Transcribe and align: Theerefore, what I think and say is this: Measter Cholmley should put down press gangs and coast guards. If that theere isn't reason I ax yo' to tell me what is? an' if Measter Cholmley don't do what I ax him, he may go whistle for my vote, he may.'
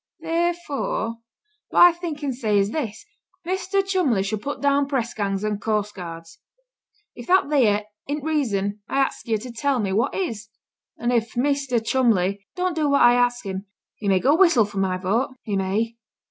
Theerefore, 0.23 1.17
what 1.69 1.81
I 1.83 1.91
think 1.91 2.23
and 2.23 2.35
say 2.35 2.57
is 2.57 2.71
this: 2.71 3.05
Measter 3.45 3.83
Cholmley 3.83 4.25
should 4.25 4.41
put 4.41 4.59
down 4.59 4.87
press 4.87 5.13
gangs 5.13 5.43
and 5.43 5.61
coast 5.61 5.93
guards. 5.93 6.39
If 7.13 7.27
that 7.27 7.43
theere 7.49 7.83
isn't 8.09 8.23
reason 8.23 8.81
I 8.89 8.97
ax 8.97 9.21
yo' 9.27 9.37
to 9.37 9.51
tell 9.51 9.77
me 9.77 9.93
what 9.93 10.15
is? 10.15 10.47
an' 10.97 11.11
if 11.11 11.37
Measter 11.37 11.77
Cholmley 11.79 12.39
don't 12.55 12.75
do 12.75 12.89
what 12.89 13.03
I 13.03 13.13
ax 13.13 13.43
him, 13.43 13.67
he 13.95 14.07
may 14.07 14.19
go 14.19 14.33
whistle 14.35 14.65
for 14.65 14.79
my 14.79 14.97
vote, 14.97 15.35
he 15.43 15.55
may.' 15.55 15.95